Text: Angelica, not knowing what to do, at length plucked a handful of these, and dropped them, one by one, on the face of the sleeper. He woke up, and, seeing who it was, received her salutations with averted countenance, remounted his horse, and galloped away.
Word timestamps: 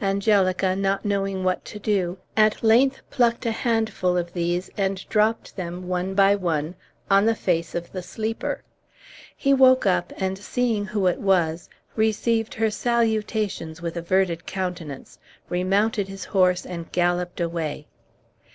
Angelica, 0.00 0.74
not 0.74 1.04
knowing 1.04 1.44
what 1.44 1.62
to 1.66 1.78
do, 1.78 2.16
at 2.38 2.62
length 2.62 3.02
plucked 3.10 3.44
a 3.44 3.50
handful 3.52 4.16
of 4.16 4.32
these, 4.32 4.70
and 4.78 5.06
dropped 5.10 5.54
them, 5.56 5.88
one 5.88 6.14
by 6.14 6.34
one, 6.34 6.74
on 7.10 7.26
the 7.26 7.34
face 7.34 7.74
of 7.74 7.92
the 7.92 8.02
sleeper. 8.02 8.62
He 9.36 9.52
woke 9.52 9.84
up, 9.84 10.10
and, 10.16 10.38
seeing 10.38 10.86
who 10.86 11.06
it 11.06 11.18
was, 11.20 11.68
received 11.96 12.54
her 12.54 12.70
salutations 12.70 13.82
with 13.82 13.94
averted 13.98 14.46
countenance, 14.46 15.18
remounted 15.50 16.08
his 16.08 16.24
horse, 16.24 16.64
and 16.64 16.90
galloped 16.90 17.38
away. 17.38 17.86